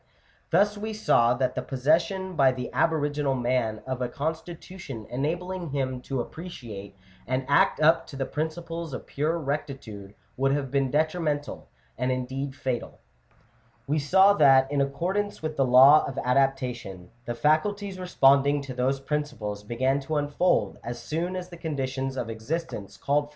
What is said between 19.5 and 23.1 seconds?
began to unfold as soon as the conditions of existence called Digitized by VjOOQIC